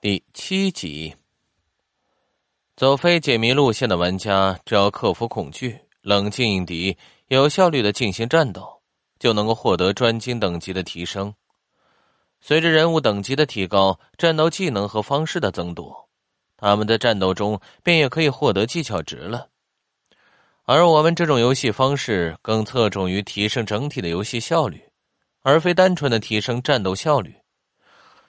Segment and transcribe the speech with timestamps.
[0.00, 1.12] 第七集，
[2.76, 8.80] 走非解谜路线的玩家，只要克服恐惧，冷静应敌，有效率的进行战斗，
[9.18, 11.34] 就能够获得专精等级的提升。
[12.40, 16.08] 随着人物等级的提高，战斗技能和方式的增多，
[16.56, 19.48] 他们在战斗中便也可以获得技巧值了。
[20.62, 24.80] 而我们这种游戏方式更侧重于提升整体的游戏效率，
[25.42, 27.34] 而非单纯的提升战斗效率。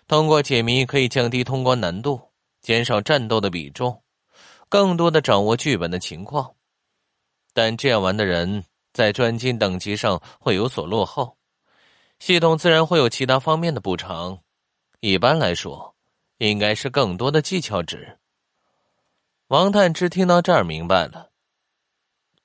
[0.10, 2.20] 通过解谜可以降低通关难度，
[2.62, 4.02] 减少战斗的比重，
[4.68, 6.56] 更多的掌握剧本的情况。
[7.54, 11.38] 但这样玩的人在专精等级上会有所落后，
[12.18, 14.40] 系统自然会有其他方面的补偿。
[15.00, 15.96] 一般来说，
[16.40, 18.18] 应该是更多的技巧值。
[19.50, 21.30] 王探之听到这儿明白了，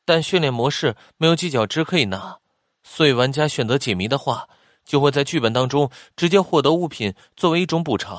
[0.04, 2.40] 但训练模式没有技巧值可以拿，
[2.82, 4.46] 所以玩家选择解谜的话。
[4.84, 8.18] 就会在剧本当中直接获得物品作为一种补偿。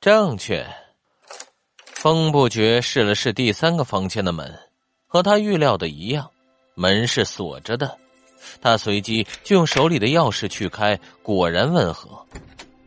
[0.00, 0.66] 正确。
[1.94, 4.54] 风不觉试了试第三个房间的门，
[5.06, 6.30] 和他预料的一样，
[6.74, 7.96] 门是锁着的。
[8.60, 12.10] 他随即就用手里的钥匙去开，果然吻合。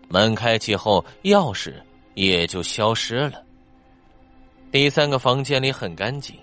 [0.07, 1.73] 门开启后，钥匙
[2.13, 3.41] 也就消失了。
[4.71, 6.35] 第三个房间里很干净，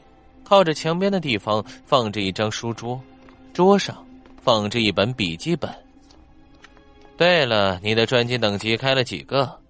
[0.42, 3.00] 靠着墙边的地方放着一张书桌，
[3.52, 4.04] 桌上
[4.42, 5.72] 放着一本笔记本。
[7.16, 9.60] 对了，你的专精等级开了几个？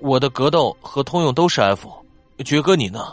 [0.00, 1.88] 我的格斗和通用都是 F。
[2.44, 3.12] 爵哥，你呢？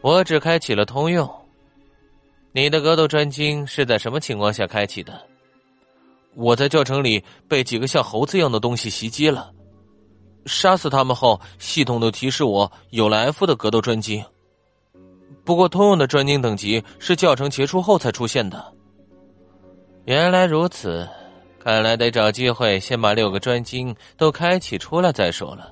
[0.00, 1.28] 我只开启了通用。
[2.52, 5.20] 你的格斗专精是在什么情况下开启的？
[6.34, 9.52] 我在教程里被几个像猴子一样的东西袭击了，
[10.46, 14.24] 杀死他们后，系统都提示我有了 F 的格斗专精。
[15.44, 18.72] 不过通用的专精等级是教程结束后才出现的。
[20.04, 21.08] 原来如此。
[21.68, 25.70] 看来得找机会先把六个专精都开启出来再说了。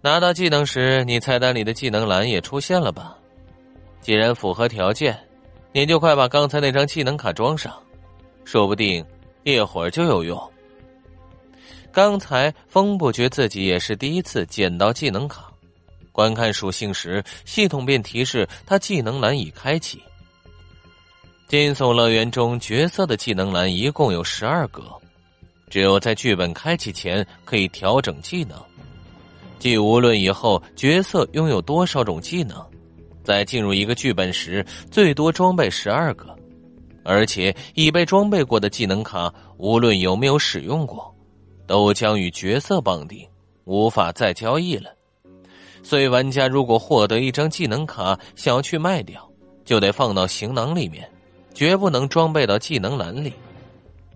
[0.00, 3.18] 拿到技能时，你菜单里的技能栏也出现了吧？
[4.00, 5.14] 既然符合条件，
[5.72, 7.70] 你就快把刚才那张技能卡装上，
[8.46, 9.04] 说不定
[9.42, 10.42] 一会儿就有用。
[11.92, 15.52] 刚才风不觉自己也是第一次捡到技能卡，
[16.12, 20.02] 观看属性时，系统便提示他技能栏已开启。
[21.48, 24.82] 惊悚乐园中角色的技能栏一共有十二格，
[25.70, 28.58] 只有在剧本开启前可以调整技能，
[29.60, 32.60] 即无论以后角色拥有多少种技能，
[33.22, 36.36] 在进入一个剧本时最多装备十二个，
[37.04, 41.14] 而且已被装备过的技能卡无论有没有使用过，
[41.64, 43.24] 都将与角色绑定，
[43.66, 44.90] 无法再交易了。
[45.84, 49.30] 所以玩家如果获得一张技能卡想要去卖掉，
[49.64, 51.08] 就得放到行囊里面。
[51.56, 53.32] 绝不能装备到技能栏里，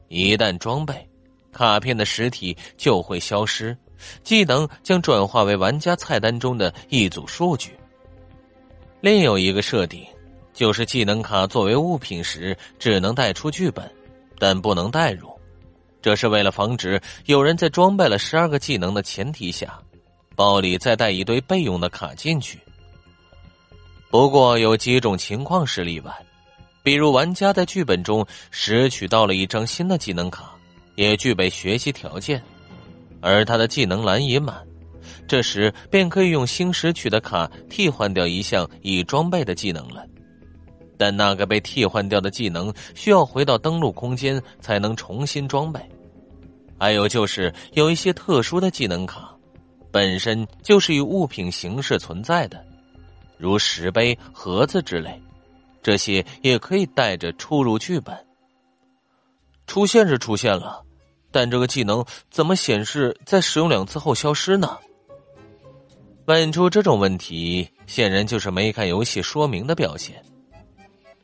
[0.09, 0.95] 一旦装备，
[1.51, 3.75] 卡片的实体就会消失，
[4.23, 7.71] 技能将转化为玩家菜单中的一组数据。
[9.01, 10.05] 另有一个设定，
[10.53, 13.91] 就是技能卡作为物品时只能带出剧本，
[14.39, 15.31] 但不能带入，
[16.03, 19.81] 这是为了防止有人在装备了十二个技能的前提下，
[20.37, 22.59] 包里再带一堆备用的卡进去。
[24.11, 26.13] 不过有几种情况是例外。
[26.83, 30.55] 比如，玩家在剧本中拾取到了一张新的技能卡，
[30.95, 32.43] 也具备学习条件，
[33.21, 34.57] 而他的技能栏已满，
[35.29, 40.05] 这时便可以用新拾取的卡替换掉一项已装备的技能了。
[40.97, 45.81] 但那个被替换掉的技能需要回到登录空间才能重新装备。
[46.79, 49.35] 还有就是有一些特殊的技能卡，
[49.91, 52.63] 本身就是以物品形式存在的，
[53.37, 55.11] 如石碑、盒子之类。
[55.83, 58.17] 这些也可以带着出入剧本。
[59.67, 60.85] 出现是出现了，
[61.31, 64.79] 但这个技能怎么显示在使用两次后消失呢？
[66.27, 70.23] 问出这种问题，显然就是没看游戏说明的表现。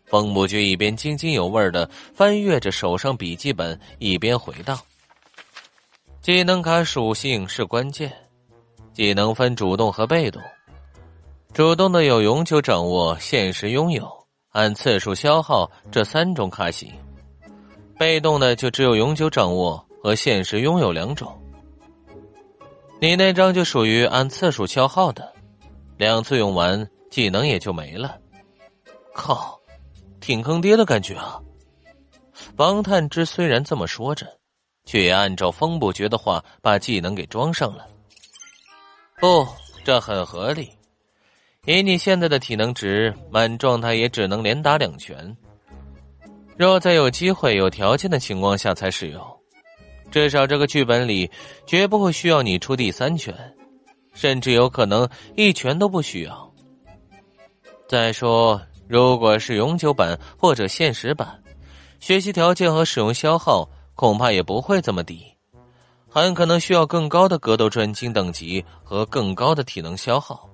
[0.05, 4.79] 风不觉一边津津有味的翻阅着手上笔记本，一边回道
[6.23, 8.13] ：“技能卡属性是关键，
[8.93, 10.41] 技能分主动和被动。
[11.53, 14.09] 主动的有永久掌握、限时拥有。”
[14.57, 16.91] 按次数消耗这三种卡型，
[17.99, 21.31] 被动的就只有永久掌握和限时拥有两种。
[22.99, 25.31] 你那张就属于按次数消耗的，
[25.99, 28.17] 两次用完技能也就没了。
[29.13, 29.61] 靠，
[30.21, 31.39] 挺坑爹的感觉啊！
[32.57, 34.27] 王探之虽然这么说着，
[34.87, 37.87] 却也按照风不绝的话把技能给装上了。
[39.21, 39.47] 不，
[39.85, 40.71] 这很合理。
[41.67, 45.37] 以你现在的体能值，满状态也只能连打两拳。
[46.57, 49.21] 若在有机会、有条件的情况下才使用，
[50.11, 51.29] 至少这个剧本里
[51.67, 53.35] 绝不会需要你出第三拳，
[54.15, 56.55] 甚至有可能一拳都不需要。
[57.89, 61.43] 再说，如果是永久版或者现实版，
[61.99, 65.21] 学习条件和使用消耗恐怕也不会这么低，
[66.09, 70.49] 很可能需要更高的格斗专精等级和更高的体能消耗，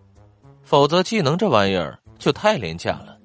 [0.62, 3.18] 否则技能这玩意儿就太廉价了。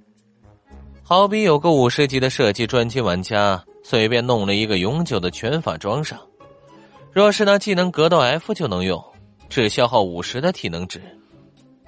[1.03, 6.19] 好比有个五十级的射击专精玩家，随便弄了一个永久的拳法装上，
[7.11, 9.01] 若是拿技能格斗 F 就能用，
[9.47, 11.01] 只消耗五十的体能值。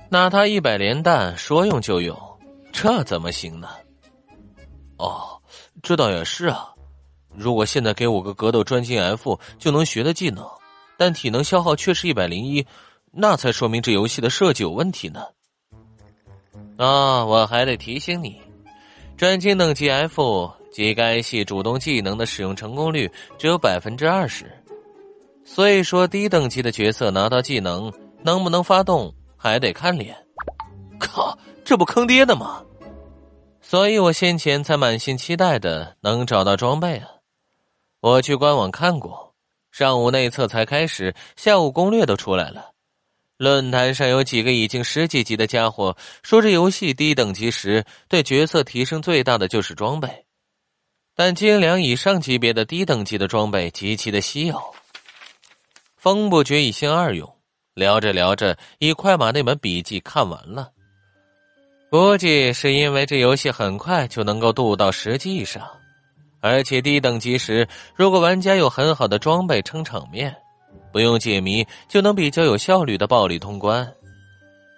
[0.08, 2.18] 那他一百连弹说用就用，
[2.72, 3.68] 这怎么行呢？
[4.98, 5.42] 哦，
[5.84, 6.70] 这倒也是啊。
[7.36, 10.46] 如果现在给我个格斗专精 F 就能学的技能，
[10.98, 12.66] 但体能消耗却是一百零一，
[13.12, 15.26] 那才说明这游戏的设计有问题呢。
[16.80, 18.42] 啊，我还得提醒你，
[19.18, 24.50] 专精等级 F 及该系主动技能的使用成功率只有百分之二十，
[25.44, 27.92] 所以说低等级的角色拿到技能
[28.24, 29.14] 能不能发动？
[29.36, 30.16] 还得看脸，
[30.98, 32.64] 靠，这不坑爹的吗？
[33.62, 37.10] 所以我先前才满心期待的能找到装备啊！
[38.00, 39.36] 我去官网看过，
[39.70, 42.72] 上午内测才开始，下午攻略都出来了。
[43.40, 50.26] 论坛上有几个已经十几级的家伙说，这游戏低等级时对角色提升最大的就是装备，
[51.16, 54.62] 但精良以上级别的低等级的装备极其的稀有。
[55.96, 57.34] 风不绝一心二用。
[57.76, 60.70] 聊着聊着，以快把那本笔记看完了。
[61.90, 65.66] 估计是因为这游戏很快就能够渡到十级以上，
[66.42, 67.66] 而且低等级时，
[67.96, 70.36] 如果玩家有很好的装备撑场面，
[70.92, 73.92] 不用解谜就能比较有效率的暴力通关。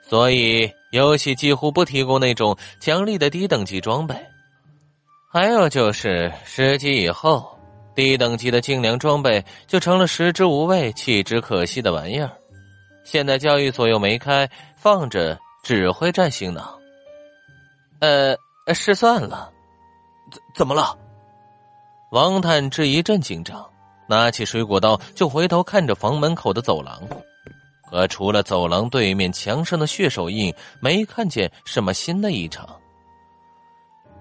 [0.02, 4.16] 所以游戏几乎不提供那种强力的低等级装备。
[5.32, 7.58] 还有就是十级以后，
[7.96, 12.30] 低等级的精良装备就成了食之无味、弃之可惜的玩意儿。
[13.06, 16.62] 现在交易所又没开，放着只会占性能。
[18.00, 18.36] 呃，
[18.74, 19.50] 失算了，
[20.32, 20.98] 怎怎么了？
[22.12, 23.66] 王探之一阵紧张，
[24.08, 27.02] 拿起水果刀就回头看着房门口的走廊，
[27.90, 32.68] 可除了走廊对面墙上的血手印，没看见什么新的异常。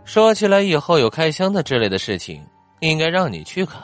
[0.04, 2.44] 说起来，以后有开箱的之类的事情，
[2.80, 3.82] 应该让你去看，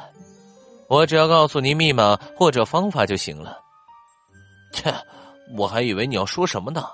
[0.88, 3.58] 我只要告诉你密码或者方法就行了。
[4.72, 4.92] 切，
[5.56, 6.84] 我还以为你要说什么呢？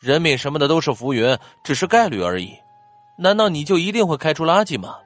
[0.00, 2.52] 人品什么的都是浮云，只是概率而已。
[3.16, 4.98] 难道你就一定会开出垃圾吗？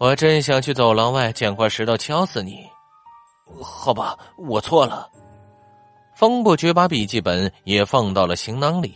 [0.00, 2.64] 我真想去走廊外捡块石头敲死你。
[3.62, 5.10] 好吧，我错了。
[6.14, 8.94] 风不觉把笔记本也放到了行囊里。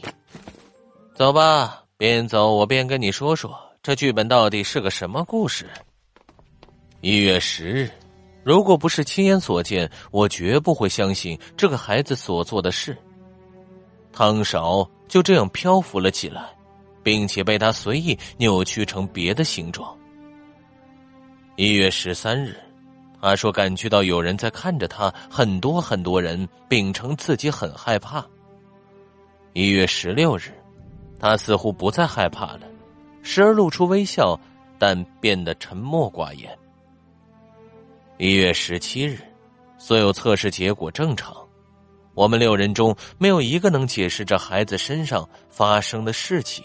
[1.14, 5.68] 走吧，边走我边跟你说说这剧本到底是个什么故事。
[7.00, 7.90] 一月十日。
[8.44, 12.96] 如果不是亲眼所见，我绝不会相信这个孩子所做的事。
[14.12, 16.42] 汤勺就这样漂浮了起来，
[17.04, 19.96] 并且被他随意扭曲成别的形状。
[21.56, 22.56] 一月十三日，
[23.20, 28.24] 他说感觉到有人在看着他，很多很多人，秉承自己很害怕。
[29.52, 30.50] 一月十六日，
[31.20, 32.62] 他似乎不再害怕了，
[33.22, 34.38] 时而露出微笑，
[34.78, 36.58] 但变得沉默寡言。
[38.16, 39.18] 一月十七日，
[39.76, 41.36] 所有测试结果正常。
[42.14, 46.64] 我们六人中没有一个能解释这孩子身上发生的事情。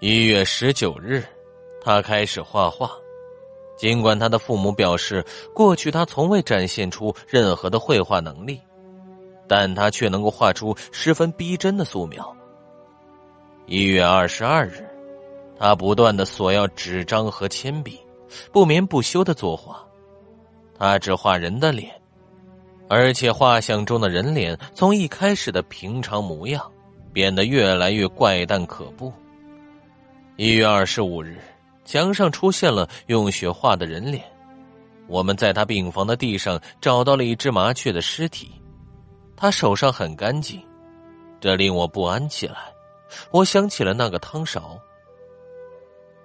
[0.00, 1.24] 一月十九日，
[1.82, 2.90] 他开始画画。
[3.78, 8.60] 尽管他的父母表示过去他从未展现出任何的绘画能力，
[9.46, 12.36] 但他却能够画出十分逼真的素描。
[13.66, 14.84] 一月二十二日，
[15.58, 18.00] 他不断的索要纸张和铅笔，
[18.50, 19.82] 不眠不休的作画。
[20.76, 21.92] 他只画人的脸，
[22.88, 26.68] 而且画像中的人脸从一开始的平常模样，
[27.12, 29.12] 变得越来越怪诞可怖。
[30.36, 31.36] 一月二十五日，
[31.88, 34.22] 墙上出现了用血画的人脸，
[35.06, 38.50] 我们在他病房的地上找到了一只麻雀的尸体，
[39.34, 40.62] 他手上很干净，
[41.40, 42.56] 这令我不安起来。
[43.30, 44.78] 我想起了那个汤勺。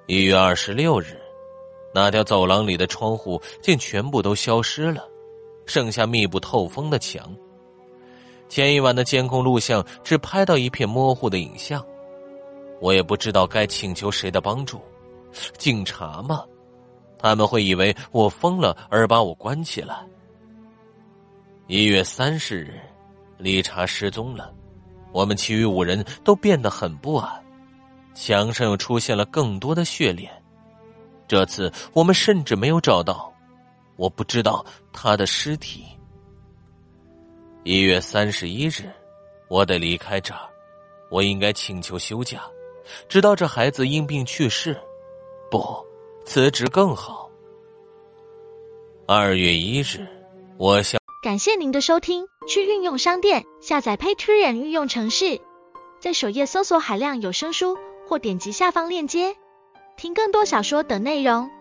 [0.05, 1.17] 一月二十六日。
[1.95, 5.07] 那条走廊里的窗户竟全部都消失了，
[5.65, 7.33] 剩下密不透风的墙。
[8.49, 11.85] 前一晚的监控录像只拍到一片模糊的影像，
[12.81, 14.81] 我也不知道该请求谁的帮助。
[15.57, 16.43] 警察吗？
[17.17, 20.05] 他们会以为我疯了而把我关起来。
[21.67, 22.79] 一月三十日，
[23.37, 24.53] 理查失踪了，
[25.13, 27.43] 我们其余五人都变得很不安。
[28.13, 30.31] 墙上又出现了更多的血脸。
[31.27, 33.33] 这次我们甚至没有找到
[33.95, 35.85] 我不知道他的尸体。
[37.63, 38.91] 一月三十一日，
[39.47, 40.41] 我得离开这儿，
[41.09, 42.43] 我应该请求休假，
[43.07, 44.77] 直到这孩子因病去世。
[45.53, 45.85] 不，
[46.25, 47.29] 辞职更好。
[49.05, 50.07] 二月一日，
[50.57, 52.25] 我想感谢您的收听。
[52.47, 55.39] 去运用商店下载 Patreon 运用城市，
[55.99, 59.35] 在首页搜索海量有声书，或点击下方链接
[59.95, 61.51] 听更多小说等内容。